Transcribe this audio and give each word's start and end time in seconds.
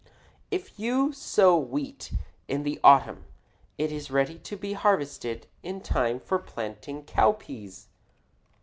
If 0.49 0.79
you 0.79 1.13
sow 1.13 1.55
wheat 1.59 2.11
in 2.47 2.63
the 2.63 2.79
autumn 2.83 3.23
it 3.77 3.91
is 3.91 4.09
ready 4.09 4.39
to 4.39 4.57
be 4.57 4.73
harvested 4.73 5.45
in 5.61 5.79
time 5.79 6.19
for 6.19 6.39
planting 6.39 7.03
cowpeas. 7.03 7.85